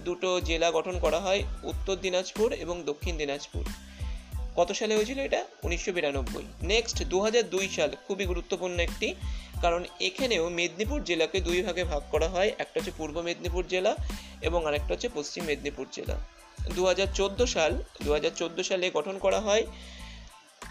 দুটো 0.06 0.42
জেলা 0.42 0.72
গঠন 0.72 1.00
করা 1.00 1.20
হয়, 1.20 1.44
উত্তর 1.64 1.96
দিনাজপুর 1.96 2.54
এবং 2.54 2.84
দক্ষিণ 2.84 3.18
দিনাজপুর। 3.18 3.64
কত 4.56 4.72
সালে 4.72 4.96
হয়েছিল 4.96 5.20
এটা? 5.20 5.46
উনিশশো 5.64 5.92
বিরানব্বই। 5.92 6.44
নেক্সট 6.62 7.04
দু 7.04 7.30
দুই 7.50 7.70
সাল 7.70 7.92
খুবই 8.08 8.26
গুরুত্বপূর্ণ 8.26 8.80
একটি, 8.80 9.16
কারণ 9.62 9.86
এখানেও 10.00 10.50
মেদিনীপুর 10.50 11.04
জেলাকে 11.04 11.42
দুই 11.42 11.62
ভাগে 11.62 11.84
ভাগ 11.84 12.02
করা 12.12 12.28
হয়। 12.28 12.52
একটা 12.58 12.80
হচ্ছে 12.80 12.92
পূর্ব 12.98 13.22
মেদিনীপুর 13.22 13.64
জেলা 13.68 13.96
এবং 14.42 14.66
আরেকটা 14.68 14.94
হচ্ছে 14.94 15.10
পশ্চিম 15.14 15.44
মেদিনীপুর 15.44 15.88
জেলা। 15.92 16.16
দু 16.76 16.86
হাজার 16.86 17.08
চোদ্দ 17.16 17.46
সাল 17.46 17.84
দু 18.04 18.12
হাজার 18.12 18.32
চোদ্দ 18.36 18.62
সালে 18.62 18.92
গঠন 18.94 19.18
করা 19.18 19.40
হয় 19.40 19.66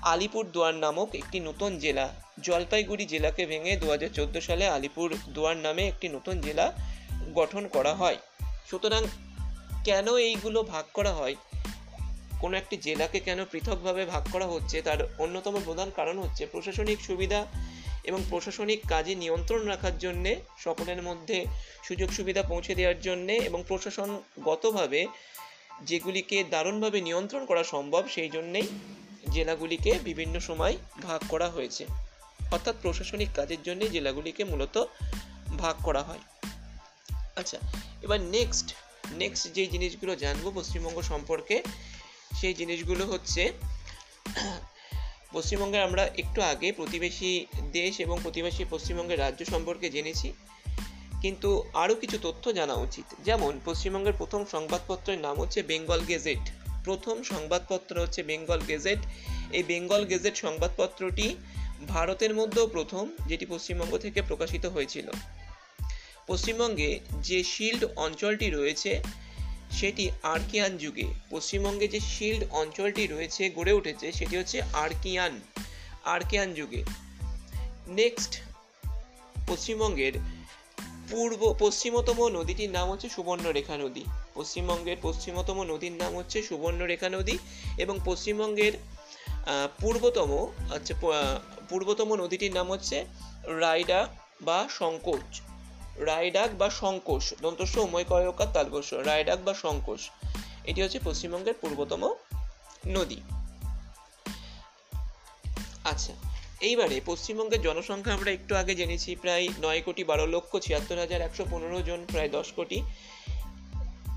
আলিপুর 0.03 0.47
দুয়ার 0.47 0.75
নামক 0.75 1.15
একটি 1.15 1.41
নতুন 1.41 1.79
জেলা। 1.79 2.15
জলপাইগুড়ি 2.41 3.05
জেলাকে 3.07 3.47
ভেঙে 3.47 3.77
দু 3.77 3.91
হাজার 3.91 4.09
চোদ্দ 4.09 4.41
সালে 4.41 4.69
আলিপুর 4.69 5.15
দুয়ার 5.29 5.57
নামে 5.57 5.89
একটি 5.89 6.09
নতুন 6.09 6.41
জেলা 6.41 6.73
গঠন 7.35 7.67
করা 7.67 7.95
হয়। 7.95 8.17
সুতরাং 8.71 9.03
কেন 9.85 10.17
এইগুলো 10.17 10.63
ভাগ 10.63 10.85
করা 10.95 11.13
হয়? 11.13 11.35
কোনো 12.41 12.57
একটি 12.57 12.77
জেলাকে 12.77 13.21
কেন 13.21 13.45
পৃথকভাবে 13.45 14.05
ভাগ 14.05 14.33
করা 14.33 14.47
হচ্ছে 14.47 14.83
তার 14.83 15.15
অন্যতম 15.19 15.61
প্রধান 15.65 15.91
কারণ 15.97 16.19
হচ্ছে 16.19 16.47
প্রশাসনিক 16.47 17.01
সুবিধা 17.01 17.47
এবং 18.05 18.23
প্রশাসনিক 18.31 18.81
কাজে 18.89 19.15
নিয়ন্ত্রণ 19.15 19.67
রাখার 19.67 19.99
জন্যে, 19.99 20.41
সকলের 20.59 21.03
মধ্যে 21.03 21.45
সুযোগ 21.85 22.11
সুবিধা 22.11 22.43
পৌঁছে 22.43 22.75
দেওয়ার 22.75 23.01
জন্যে 23.01 23.37
এবং 23.37 23.65
প্রশাসনগতভাবে 23.69 25.07
যেগুলিকে 25.83 26.45
দারুণভাবে 26.45 27.01
নিয়ন্ত্রণ 27.01 27.47
করা 27.47 27.65
সম্ভব 27.65 28.09
সেই 28.09 28.29
জন্যেই 28.29 28.69
জেলাগুলিকে 29.31 29.99
বিভিন্ন 30.05 30.41
সময় 30.41 30.77
ভাগ 31.03 31.21
করা 31.29 31.49
হয়েছে। 31.49 31.87
অর্থাৎ 32.53 32.75
প্রশাসনিক 32.83 33.29
কাজের 33.35 33.63
জন্য 33.63 33.91
জেলাগুলিকে 33.91 34.45
মূলত 34.45 34.85
ভাগ 35.59 35.77
করা 35.83 36.03
হয়। 36.03 36.19
আচ্ছা 37.37 37.59
এবার 38.03 38.21
নেক্সট 38.21 38.75
নেক্সট 39.13 39.53
যে 39.53 39.67
জিনিসগুলো 39.67 40.17
জানব 40.17 40.53
পশ্চিমবঙ্গ 40.55 41.01
সম্পর্কে 41.01 41.63
সেই 42.39 42.55
জিনিসগুলো 42.55 43.05
হচ্ছে 43.07 43.43
পশ্চিমবঙ্গে 45.33 45.81
আমরা 45.81 46.03
একটু 46.17 46.43
আগে 46.43 46.73
প্রতিবেশী 46.73 47.47
দেশ 47.73 48.01
এবং 48.01 48.17
প্রতিবেশী 48.23 48.65
পশ্চিমবঙ্গের 48.71 49.19
রাজ্য 49.19 49.45
সম্পর্কে 49.45 49.91
জেনেছি, 49.91 50.33
কিন্তু 51.23 51.51
আরও 51.75 51.95
কিছু 51.95 52.19
তথ্য 52.23 52.45
জানা 52.53 52.75
উচিত। 52.75 53.05
যেমন, 53.25 53.61
পশ্চিমবঙ্গের 53.65 54.13
প্রথম 54.19 54.45
সংবাদপত্রের 54.51 55.19
নাম 55.19 55.37
হচ্ছে 55.41 55.63
বেঙ্গল 55.63 56.01
গেজেট। 56.01 56.45
প্রথম 56.85 57.23
সংবাদপত্র 57.23 57.95
হচ্ছে 58.01 58.23
বেঙ্গল 58.23 58.61
গেজেট। 58.69 58.99
এই 59.53 59.63
বেঙ্গল 59.63 60.03
গেজেট 60.05 60.37
সংবাদপত্রটি 60.37 61.37
ভারতের 61.89 62.35
মধ্যেও 62.35 62.67
প্রথম, 62.67 63.05
যেটি 63.27 63.47
পশ্চিমবঙ্গ 63.47 63.93
থেকে 63.99 64.23
প্রকাশিত 64.23 64.67
হয়েছিল। 64.67 65.07
পশ্চিমবঙ্গে 66.27 66.91
যে 67.23 67.39
শিল্ড 67.45 67.83
অঞ্চলটি 67.97 68.51
রয়েছে 68.51 69.03
সেটি 69.71 70.11
আর্কিয়ান 70.23 70.77
যুগে। 70.77 71.07
পশ্চিমবঙ্গে 71.31 71.89
যে 71.89 72.01
শিল্ড 72.01 72.45
অঞ্চলটি 72.51 73.07
রয়েছে, 73.07 73.51
গড়ে 73.51 73.73
উঠেছে, 73.73 74.13
সেটি 74.13 74.37
হচ্ছে 74.37 74.63
আর্কিয়ান 74.73 75.41
আর্কিয়ান 76.05 76.55
যুগে। 76.55 76.85
নেক্সট 77.89 78.33
পশ্চিমবঙ্গের 79.49 80.13
পূর্ব, 81.11 81.55
পশ্চিমতম 81.59 82.29
নদীটির 82.29 82.71
নাম 82.71 82.91
হচ্ছে 82.91 83.09
সুবর্ণরেখা 83.09 83.77
নদী। 83.77 84.05
পশ্চিমবঙ্গের 84.35 84.97
পশ্চিমতম 85.03 85.63
নদীর 85.63 85.93
নাম 85.93 86.17
হচ্ছে 86.17 86.43
সুবর্ণরেখা 86.43 87.09
নদী 87.09 87.39
এবং 87.79 87.99
পশ্চিমবঙ্গের 88.05 88.73
পূর্বতম 89.81 90.31
আচ্ছা 90.75 90.95
পূর্বতম 91.69 92.15
নদীটির 92.15 92.53
নাম 92.53 92.71
হচ্ছে 92.71 93.05
রাইডা 93.61 94.01
বা 94.41 94.69
সংকোচ 94.71 95.41
রায়ডাক 96.07 96.51
বা 96.59 96.71
সংকোষ 96.71 97.35
দন্তস্ব 97.43 97.79
উময় 97.79 98.05
কয়কার 98.05 98.53
তালবস্য 98.53 98.95
রায়ডাক 98.95 99.39
বা 99.39 99.55
সংকোষ 99.55 100.11
এটি 100.65 100.83
হচ্ছে 100.83 100.99
পশ্চিমবঙ্গের 101.05 101.55
পূর্বতম 101.61 102.15
নদী। 102.87 103.21
আচ্ছা 105.85 106.13
এইবারে 106.61 107.01
পশ্চিমবঙ্গের 107.07 107.63
জনসংখ্যা 107.63 108.15
আমরা 108.15 108.31
একটু 108.31 108.57
আগে 108.57 108.75
জেনেছি, 108.75 109.17
প্রায় 109.17 109.49
নয় 109.63 109.81
কোটি 109.81 110.05
বারো 110.05 110.27
লক্ষ 110.27 110.57
ছিয়াত্তর 110.57 110.99
হাজার 110.99 111.21
একশো 111.21 111.45
পনেরো 111.51 111.83
জন, 111.83 112.05
প্রায় 112.13 112.29
দশ 112.29 112.53
কোটি। 112.53 112.83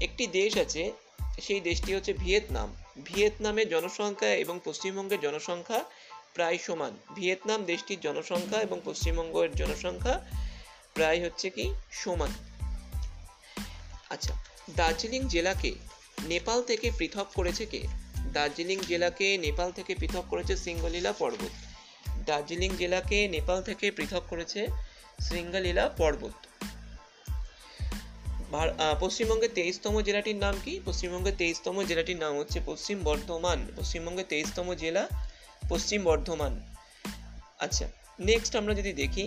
একটি 0.01 0.27
দেশ 0.27 0.57
আছে, 0.57 0.91
সেই 1.41 1.59
দেশটি 1.59 1.95
হচ্ছে 1.95 2.13
ভিয়েতনাম। 2.13 2.75
ভিয়েতনামের 3.03 3.69
জনসংখ্যা 3.69 4.33
এবং 4.33 4.59
পশ্চিমবঙ্গের 4.65 5.19
জনসংখ্যা 5.19 5.83
প্রায় 6.33 6.57
সমান। 6.57 6.97
ভিয়েতনাম 7.15 7.65
দেশটির 7.65 7.99
জনসংখ্যা 7.99 8.61
এবং 8.61 8.81
পশ্চিমবঙ্গের 8.85 9.55
জনসংখ্যা 9.55 10.42
প্রায় 10.93 11.19
হচ্ছে 11.25 11.47
কি 11.49 11.65
সমান। 11.91 12.31
আচ্ছা 14.09 14.33
দার্জিলিং 14.75 15.21
জেলাকে 15.27 15.71
নেপাল 16.23 16.59
থেকে 16.63 16.87
পৃথক 16.97 17.27
করেছে 17.33 17.65
কে? 17.65 17.81
দার্জিলিং 18.33 18.79
জেলাকে 18.87 19.27
নেপাল 19.37 19.69
থেকে 19.71 19.95
পৃথক 19.95 20.25
করেছে 20.29 20.53
সিঙ্গলীলা 20.55 21.11
পর্বত। 21.11 21.53
দার্জিলিং 22.25 22.71
জেলাকে 22.77 23.27
নেপাল 23.27 23.59
থেকে 23.61 23.91
পৃথক 23.91 24.23
করেছে 24.29 24.61
শৃঙ্গলীলা 25.19 25.85
পর্বত। 25.89 26.35
পশ্চিমবঙ্গের 28.99 29.51
তেইশতম 29.55 29.95
জেলাটির 30.01 30.35
নাম 30.35 30.55
কি? 30.65 30.73
পশ্চিমবঙ্গের 30.85 31.35
তেইশতম 31.37 31.75
জেলাটির 31.83 32.17
নাম 32.17 32.33
হচ্ছে 32.39 32.59
পশ্চিম 32.65 32.97
বর্ধমান। 33.03 33.59
পশ্চিমবঙ্গের 33.77 34.27
তেইশতম 34.29 34.67
জেলা 34.73 35.03
পশ্চিম 35.69 36.03
বর্ধমান। 36.03 36.53
আচ্ছা 37.59 37.85
নেক্সট 38.19 38.55
আমরা 38.55 38.73
যদি 38.73 38.91
দেখি 38.93 39.25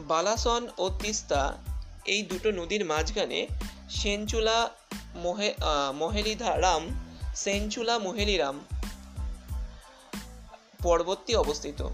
বালাসন 0.00 0.68
ও 0.78 0.90
তিস্তা 0.90 1.42
এই 2.04 2.22
দুটো 2.22 2.48
নদীর 2.50 2.84
মাঝখানে 2.84 3.46
সেঞ্চুলা 3.90 4.70
মোহে 5.14 5.54
মোহেলিধারাম, 5.94 6.82
সেঞ্চুলা 7.34 7.98
মোহেলিরাম 7.98 8.56
পর্বতটি 10.82 11.36
অবস্থিত। 11.36 11.88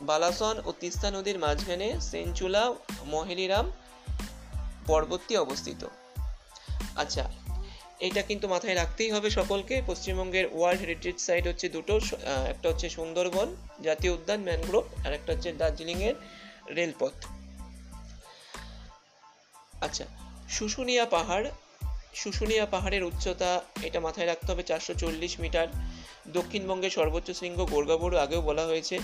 বালাসন 0.00 0.56
ও 0.64 0.72
তিস্তা 0.80 1.10
নদীর 1.10 1.38
মাঝখানে 1.38 2.00
সেঞ্চুলা 2.00 2.74
মহেলিরাম 3.06 3.66
পর্বতটি 4.86 5.36
অবস্থিত। 5.36 5.86
আচ্ছা 6.96 7.24
এটা 8.00 8.22
কিন্তু 8.22 8.48
মাথায় 8.48 8.74
রাখতেই 8.74 9.10
হবে 9.10 9.30
সকলকে। 9.30 9.82
পশ্চিমবঙ্গের 9.86 10.46
ওয়ার্ল্ড 10.52 10.80
হেরিটেজ 10.82 11.16
সাইট 11.20 11.46
হচ্ছে 11.46 11.68
দুটো 11.68 12.00
একটা 12.48 12.68
হচ্ছে 12.68 12.88
সুন্দরবন 12.88 13.56
জাতীয় 13.82 14.12
উদ্যান, 14.12 14.40
ম্যানগ্রোভ, 14.42 15.06
আর 15.06 15.12
একটা 15.12 15.32
হচ্ছে 15.32 15.52
দার্জিলিংয়ের 15.52 16.14
রেলপথ। 16.76 17.12
আচ্ছা 19.80 20.04
শুশুনিয়া 20.50 21.04
পাহাড় 21.06 21.46
শুশুনিয়া 22.14 22.66
পাহাড়ের 22.66 23.04
উচ্চতা 23.04 23.60
এটা 23.82 24.00
মাথায় 24.00 24.26
রাখতে 24.26 24.52
হবে 24.52 24.62
চারশো 24.62 24.94
চল্লিশ 24.94 25.40
মিটার। 25.40 25.68
দক্ষিণবঙ্গের 26.28 26.90
সর্বোচ্চ 26.90 27.30
শৃঙ্গ 27.30 27.64
গোর্গাবড়ু 27.64 28.18
আগেও 28.18 28.40
বলা 28.40 28.64
হয়েছে। 28.66 28.98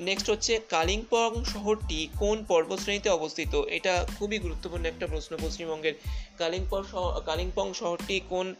নেক্সট 0.00 0.30
হচ্ছে 0.30 0.60
কালিম্পং 0.68 1.44
শহরটি 1.44 2.08
কোন 2.18 2.44
পর্বতশ্রেণীতে 2.44 3.10
অবস্থিত? 3.10 3.54
এটা 3.54 4.06
খুবই 4.18 4.38
গুরুত্বপূর্ণ 4.38 4.84
একটা 4.84 5.06
প্রশ্ন 5.06 5.36
পশ্চিমবঙ্গের। 5.42 5.94
কালিম্পং 6.38 6.82
কালিম্পং 7.26 7.74
শহরটি 7.74 8.20
কোন 8.28 8.54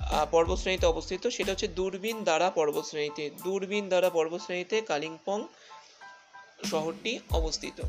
আহ, 0.00 0.26
পর্বতশ্রেণীতে 0.30 0.86
অবস্থিত? 0.86 1.26
সেটা 1.26 1.52
হচ্ছে 1.52 1.68
দূরবীন 1.68 2.24
দ্বারা 2.24 2.50
পর্বতশ্রেণীতে 2.50 3.30
দূরবীন 3.44 3.88
দ্বারা 3.88 4.10
পর্বতশ্রেণীতে 4.10 4.80
কালিম্পং 4.80 5.44
শহরটি 6.64 7.18
অবস্থিত। 7.30 7.82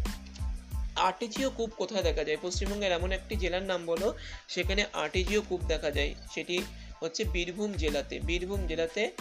আর্টিজিও 0.95 1.49
কূপ 1.49 1.69
কোথায় 1.77 2.03
দেখা 2.03 2.23
যায়? 2.23 2.37
পশ্চিমবঙ্গের 2.41 2.91
এমন 2.91 3.11
একটি 3.11 3.35
জেলার 3.35 3.63
নাম 3.63 3.85
বলো 3.85 4.13
সেখানে 4.47 4.85
আর্টিজিও 4.93 5.41
কূপ 5.41 5.61
দেখা 5.61 5.91
যায়। 5.91 6.15
সেটি 6.33 6.61
হচ্ছে 6.99 7.23
বীরভূম 7.23 7.73
জেলাতে। 7.73 8.19
বীরভূম 8.19 8.67
জেলাতে 8.67 9.11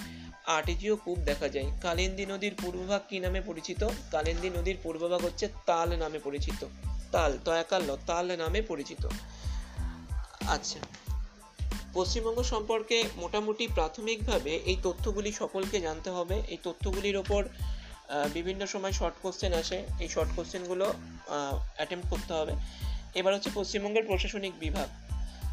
আর্টিজিও 0.47 0.97
কূপ 0.97 1.19
দেখা 1.19 1.49
যায়। 1.49 1.73
কালিন্দী 1.83 2.27
নদীর 2.27 2.55
পূর্বভাগ 2.63 3.03
কি 3.09 3.21
নামে 3.21 3.41
পরিচিত? 3.41 3.89
কালিন্দী 4.11 4.51
নদীর 4.51 4.77
পূর্বভাগ 4.83 5.25
হচ্ছে 5.25 5.49
তাল 5.67 5.97
নামে 5.97 6.19
পরিচিত। 6.19 6.67
তাল 7.13 7.39
তয়াকাল 7.45 7.83
ন, 7.83 7.97
তাল 8.07 8.37
নামে 8.37 8.63
পরিচিত। 8.63 9.09
আচ্ছা। 10.47 10.81
পশ্চিমবঙ্গ 11.93 12.43
সম্পর্কে 12.43 13.05
মোটামুটি 13.17 13.67
প্রাথমিকভাবে 13.67 14.57
এই 14.57 14.77
তথ্যগুলি 14.83 15.33
সকলকে 15.33 15.81
জানতে 15.81 16.11
হবে। 16.11 16.43
এই 16.49 16.57
তথ্যগুলির 16.63 17.17
ওপর 17.17 17.49
বিভিন্ন 18.35 18.67
সময় 18.67 18.93
শর্ট 18.93 19.17
কোশ্চেন 19.23 19.53
আসে। 19.53 19.85
এই 20.01 20.09
শর্ট 20.09 20.31
কোশ্চেনগুলো 20.37 20.95
অ্যাটেম্প 21.77 22.05
করতে 22.11 22.33
হবে। 22.33 22.53
এবার 23.15 23.35
হচ্ছে 23.35 23.51
পশ্চিমবঙ্গের 23.55 24.05
প্রশাসনিক 24.05 24.53
বিভাগ। 24.59 24.89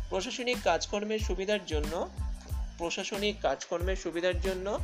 প্রশাসনিক 0.10 0.58
কাজকর্মের 0.64 1.20
সুবিধার 1.20 1.66
জন্য, 1.66 2.10
প্রশাসনিক 2.78 3.36
কাজকর্মের 3.42 3.96
সুবিধার 3.96 4.42
জন্য 4.42 4.80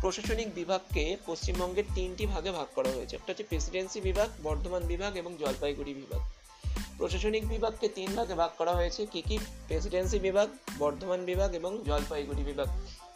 প্রশাসনিক 0.00 0.54
বিভাগকে 0.54 1.16
পশ্চিমবঙ্গের 1.26 1.84
তিনটি 1.94 2.26
ভাগে 2.26 2.50
ভাগ 2.50 2.66
করা 2.74 2.88
হয়েছে। 2.88 3.16
একটা 3.16 3.32
হচ্ছে 3.32 3.44
প্রেসিডেন্সি 3.44 4.00
বিভাগ, 4.00 4.28
বর্ধমান 4.42 4.82
বিভাগ 4.82 5.16
এবং 5.16 5.36
জলপাইগুড়ি 5.38 5.94
বিভাগ। 5.94 6.20
প্রশাসনিক 6.98 7.48
বিভাগকে 7.48 7.88
তিন 7.88 8.14
ভাগে 8.14 8.34
ভাগ 8.34 8.50
করা 8.58 8.72
হয়েছে। 8.72 9.06
কি 9.06 9.22
কি? 9.22 9.38
প্রেসিডেন্সি 9.66 10.18
বিভাগ, 10.18 10.48
বর্ধমান 10.78 11.24
বিভাগ 11.24 11.54
এবং 11.54 11.82
জলপাইগুড়ি 11.86 12.42
বিভাগ। 12.44 12.68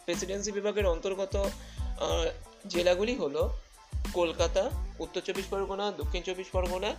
প্রেসিডেন্সি 0.05 0.51
বিভাগের 0.51 0.85
অন্তর্গত 0.85 1.35
জেলাগুলি 2.67 3.15
হলো 3.15 3.43
কলকাতা, 4.13 4.69
উত্তর 4.99 5.21
চব্বিশ 5.21 5.45
পরগনা, 5.45 5.91
দক্ষিণ 5.91 6.21
চব্বিশ 6.21 6.47
পরগনা, 6.47 6.93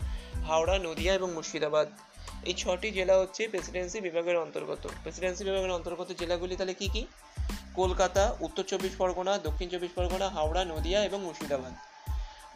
হাওড়া, 0.47 0.79
নদিয়া 0.79 1.15
এবং 1.15 1.33
মুর্শিদাবাদ। 1.33 1.89
এই 2.45 2.55
ছটি 2.55 2.91
জেলা 2.91 3.19
হচ্ছে 3.19 3.49
প্রেসিডেন্সি 3.49 4.01
বিভাগের 4.01 4.39
অন্তর্গত। 4.39 4.89
প্রেসিডেন্সি 5.03 5.45
বিভাগের 5.45 5.71
অন্তর্গত 5.71 6.13
জেলাগুলি 6.19 6.57
তাহলে 6.57 6.75
কি 6.75 6.89
কি? 6.89 7.07
কলকাতা, 7.75 8.37
উত্তর 8.41 8.63
চব্বিশ 8.63 8.93
পরগনা, 8.99 9.39
দক্ষিণ 9.39 9.69
চব্বিশ 9.69 9.91
পরগনা, 9.95 10.29
হাওড়া, 10.29 10.65
নদিয়া 10.65 11.05
এবং 11.05 11.21
মুর্শিদাবাদ। 11.21 11.73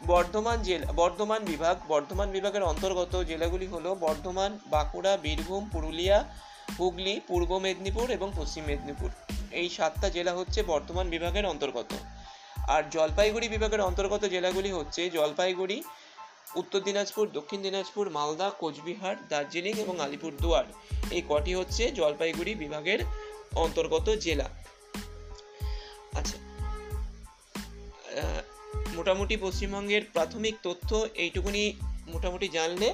বর্ধমান 0.07 0.61
জেলা, 0.61 0.91
বর্ধমান 0.91 1.45
বিভাগ, 1.45 1.77
বর্ধমান 1.87 2.31
বিভাগের 2.31 2.63
অন্তর্গত 2.63 3.23
জেলাগুলি 3.23 3.67
হলো 3.67 3.95
বর্ধমান, 3.95 4.59
বাঁকুড়া, 4.67 5.17
বীরভূম, 5.17 5.69
পুরুলিয়া, 5.69 6.33
হুগলি, 6.79 7.21
পূর্ব 7.27 7.57
মেদিনীপুর 7.57 8.11
এবং 8.11 8.31
পশ্চিম 8.35 8.63
মেদিনীপুর। 8.63 9.09
এই 9.51 9.69
সাতটা 9.69 10.09
জেলা 10.09 10.33
হচ্ছে 10.33 10.63
বর্ধমান 10.63 11.09
বিভাগের 11.09 11.45
অন্তর্গত। 11.45 11.93
আর 12.67 12.83
জলপাইগুড়ি 12.91 13.47
বিভাগের 13.49 13.81
অন্তর্গত 13.81 14.23
জেলাগুলি 14.25 14.71
হচ্ছে 14.71 15.01
জলপাইগুড়ি, 15.09 15.77
উত্তর 16.55 16.79
দিনাজপুর, 16.79 17.25
দক্ষিণ 17.33 17.59
দিনাজপুর, 17.61 18.05
মালদা, 18.09 18.47
কোচবিহার, 18.59 19.15
দার্জিলিং 19.29 19.73
এবং 19.79 19.95
আলিপুরদুয়ার। 20.01 20.65
এই 21.11 21.23
কটি 21.29 21.51
হচ্ছে 21.55 21.83
জলপাইগুড়ি 21.91 22.55
বিভাগের 22.55 22.99
অন্তর্গত 23.55 24.07
জেলা। 24.25 24.47
আচ্ছা 26.13 26.37
মোটামুটি 28.95 29.35
পশ্চিমবঙ্গের 29.37 30.03
প্রাথমিক 30.13 30.55
তথ্য 30.63 30.89
এইটুকুনি 31.15 31.63
মোটামুটি 32.07 32.47
জানলে 32.47 32.89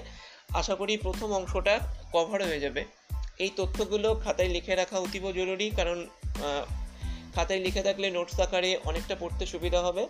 আশা 0.53 0.75
করি 0.75 0.93
প্রথম 0.97 1.29
অংশটা 1.33 1.75
কভার 2.11 2.39
হয়ে 2.43 2.59
যাবে। 2.59 2.81
এই 3.43 3.51
তথ্যগুলো 3.55 4.09
খাতায় 4.23 4.51
লিখে 4.55 4.73
রাখা 4.75 4.97
অতীব 4.99 5.31
জরুরি 5.31 5.67
কারণ 5.75 5.97
খাতায় 7.35 7.59
লিখে 7.59 7.83
থাকলে 7.83 8.11
নোটস 8.11 8.39
আকারে 8.39 8.77
অনেকটা 8.85 9.15
পড়তে 9.19 9.45
সুবিধা 9.45 9.81
হবে। 9.81 10.07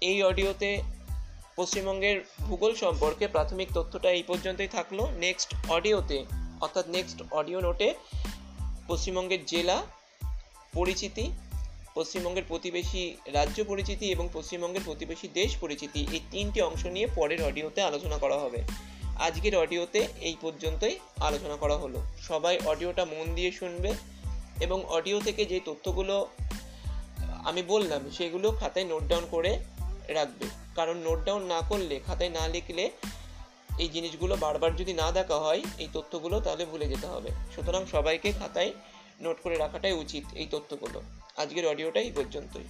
এই 0.00 0.22
অডিওতে 0.22 0.70
পশ্চিমবঙ্গের 1.56 2.20
ভূগোল 2.40 2.74
সম্পর্কে 2.74 3.28
প্রাথমিক 3.28 3.68
তথ্যটা 3.74 4.10
এই 4.10 4.22
পর্যন্তই 4.22 4.68
থাকল। 4.68 4.98
নেক্সট 5.20 5.54
অডিওতে, 5.68 6.24
অর্থাৎ 6.60 6.88
নেক্সট 6.88 7.18
অডিও 7.30 7.60
নোটে 7.60 7.94
পশ্চিমবঙ্গের 8.88 9.44
জেলা 9.44 9.86
পরিচিতি, 10.74 11.30
পশ্চিমবঙ্গের 11.94 12.44
প্রতিবেশী 12.48 13.16
রাজ্য 13.26 13.64
পরিচিতি 13.64 14.06
এবং 14.10 14.28
পশ্চিমবঙ্গের 14.32 14.84
প্রতিবেশী 14.84 15.28
দেশ 15.34 15.56
পরিচিতি 15.60 16.06
এই 16.12 16.20
তিনটি 16.30 16.62
অংশ 16.62 16.86
নিয়ে 16.86 17.08
পরের 17.14 17.40
অডিওতে 17.44 17.80
আলোচনা 17.82 18.18
করা 18.18 18.38
হবে। 18.38 18.62
আজকের 19.18 19.56
অডিওতে 19.56 20.00
এই 20.20 20.36
পর্যন্তই 20.40 20.94
আলোচনা 21.20 21.56
করা 21.56 21.76
হলো। 21.76 21.98
সবাই 22.28 22.58
অডিওটা 22.66 23.04
মন 23.04 23.34
দিয়ে 23.34 23.52
শুনবে। 23.52 23.92
এবং 24.60 24.84
অডিও 24.84 25.20
থেকে 25.20 25.44
যে 25.44 25.60
তথ্যগুলো 25.64 26.28
আমি 27.44 27.62
বললাম, 27.62 28.10
সেগুলো 28.10 28.50
খাতায় 28.50 28.84
নোট 28.84 29.02
ডাউন 29.02 29.26
করে 29.30 29.58
রাখবে। 30.08 30.46
কারণ 30.74 30.96
নোট 30.96 31.24
ডাউন 31.24 31.42
না 31.42 31.60
করলে, 31.68 32.00
খাতায় 32.06 32.30
না 32.30 32.48
লিখলে 32.48 32.90
এই 33.78 33.88
জিনিসগুলো 33.88 34.36
বারবার 34.36 34.76
যদি 34.76 34.92
না 34.92 35.12
দেখা 35.12 35.36
হয়, 35.36 35.62
এই 35.78 35.88
তথ্যগুলো 35.92 36.40
তাহলে 36.40 36.64
ভুলে 36.64 36.88
যেতে 36.88 37.06
হবে। 37.06 37.30
সুতরাং 37.54 37.86
সবাইকে 37.86 38.32
খাতায় 38.32 38.72
নোট 39.20 39.36
করে 39.42 39.56
রাখাটাই 39.56 39.92
উচিত 39.92 40.24
এই 40.34 40.46
তথ্যগুলো। 40.50 41.02
আজকের 41.36 41.66
অডিওটাই 41.66 42.12
পর্যন্তই। 42.16 42.64